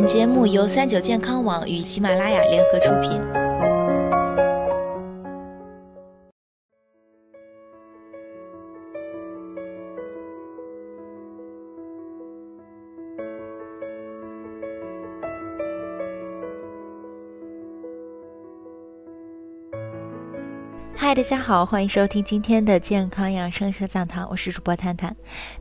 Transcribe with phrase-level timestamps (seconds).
[0.00, 3.47] 本节目由三九健康网与喜马拉雅联合出品。
[21.00, 25.14] 嗨，大家好，欢迎收听今天的健康养生小讲堂，我是主播探探。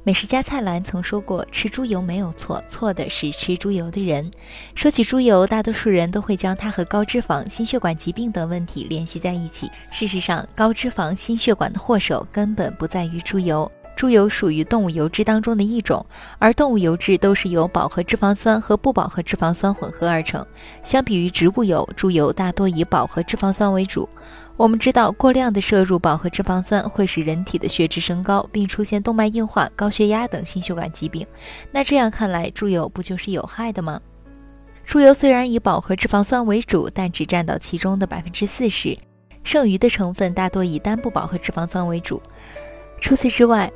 [0.04, 4.32] 美食家蔡澜曾说过：“吃猪油没有错，错的是吃猪油的人。”
[4.73, 9.69] 说起猪油，大多数人都会将它和高脂肪、心血管疾病等问题联系在一起。
[9.91, 13.71] 事实上，高脂肪、心血管的祸首根本不在于猪油。
[13.96, 16.04] 猪油属于动物油脂当中的一种，
[16.38, 20.46] 而动物油脂都是由饱和脂肪酸和不饱和脂肪酸混合而成。
[20.83, 24.07] 相比于植物油，猪油大多以饱和脂肪酸为主。
[24.57, 31.25] 我们知道，过量的摄入饱和脂肪酸会使人体的血脂升高，并出现动脉硬化、高血压等心血管疾病。
[31.71, 34.02] 那这样看来，猪油不就是有害的吗？
[34.83, 38.97] 猪油虽然以饱和脂肪酸为主，但只占到其中的百分之四十，
[39.44, 42.19] 剩余的成分大多以单不饱和脂肪酸为主。
[42.99, 43.71] 除此之外，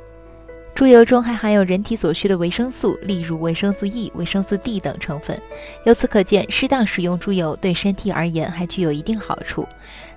[0.74, 5.40] 猪油中还含有人体所需的维生素，例如维生素 E、维生素 D 等成分。
[5.84, 9.68] 由此可见，适当使用猪油对身体而言还具有一定好处。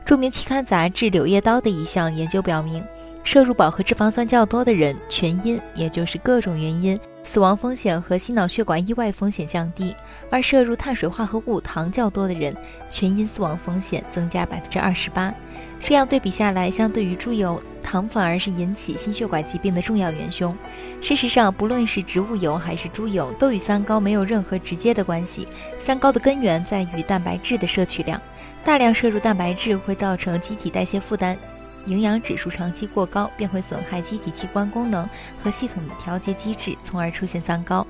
[0.06, 2.86] 著名期刊杂志《柳叶刀》的一项研究表明，
[3.24, 9.96] 摄入饱和脂肪酸较多的人，全因也就是各种原因，死亡风险和心脑血管意外风险降低；
[10.30, 12.56] 而摄入碳水化合物糖较多的人，
[12.88, 15.34] 全因死亡风险增加百分之二十八。
[15.82, 20.56] 这样对比下来，相对于猪油，糖反而是引起心血管疾病的重要元凶。
[21.02, 25.48] 事实上，不论是植物油还是猪油，都与三高没有任何直接的关系。
[25.80, 28.22] 三高的根源在于蛋白质的摄取量。
[28.66, 31.38] 大量摄入蛋白质会造成机体代谢负担，
[31.86, 35.08] 营养指数长期过高便会损害机体器官功能
[35.42, 37.86] 和系统的调节机制，从而出现三高。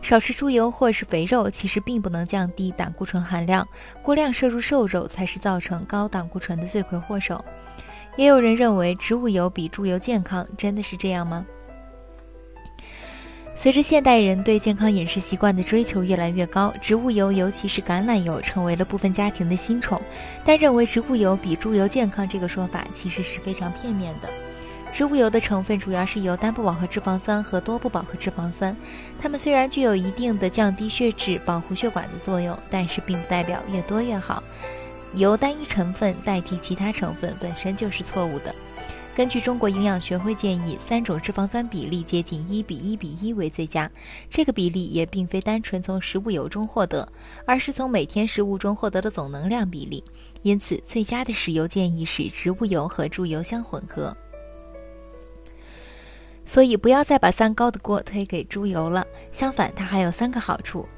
[0.00, 3.68] 少吃猪油或是肥肉其实并不能降低胆固醇含量，
[4.02, 7.44] 过量摄入瘦肉才是造成高胆固醇的罪魁祸首。
[8.16, 11.44] 也有人认为植物油比猪油健康，真的是这样吗？
[13.58, 20.00] 随着现代人对健康饮食习惯的追求越来越高，植物油，尤其是橄榄油，成为了部分家庭的新宠。
[20.44, 24.28] 但认为植物油比猪油健康这个说法其实是非常片面的。
[24.92, 28.76] 植物油的成分主要是由单不饱和脂肪酸和多不饱和脂肪酸，
[29.20, 34.40] 它们虽然具有一定的降低血脂、保护血管的作用，但是并不代表越多越好。
[35.14, 38.54] 由单一成分代替其他成分本身就是错误的。
[39.18, 43.90] 根据中国营养学会建议，三种脂肪酸比例接近一比一比一为最佳。
[44.30, 47.10] 这个比例也并非单纯从食物油中获得，
[47.44, 50.04] 而是从每天食物中获得的总能量比例。
[50.42, 54.16] 因此，最佳的食油建议是植物油和猪油相混合。
[56.46, 59.04] 所以，不要再把三高的锅推给猪油了。
[59.32, 60.88] 相反，它还有三个好处。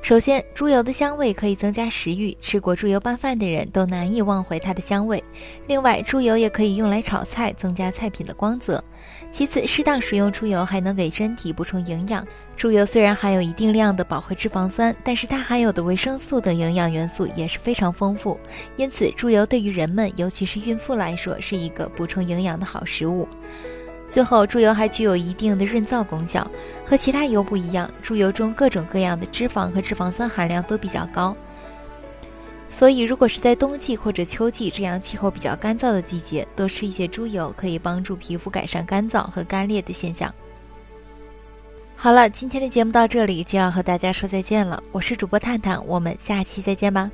[0.00, 5.22] 首先，猪油的香味可以增加食欲，吃过猪油拌饭的人都难以忘怀它的香味。
[5.66, 8.82] 另外，猪油也可以用来炒菜，增加菜品的光泽。
[9.30, 12.26] 其次，适当食用猪油还能给身体补充营养。
[12.56, 18.40] 猪油虽然含有一定量的饱和脂肪酸，但是它含有的维生素等营养元素也是非常丰富。
[18.76, 23.28] 因此，猪油对于人们，尤其是孕妇来说，是一个补充营养的好食物。
[24.08, 26.50] 最后，猪油还具有一定的润燥功效。
[26.84, 31.36] 和其他油不一样，猪油中各种各样的脂肪和脂肪酸含量都比较高。
[32.70, 40.32] 所以，如果是在冬季或者秋季这样气候比较干燥的季节，多吃一些猪油可以帮助皮肤改善干燥和干裂的现象。
[41.94, 44.82] 好了，今天的节目到这里就要和大家说再见了。
[44.92, 47.10] 我是主播探探，我们下期再见吧。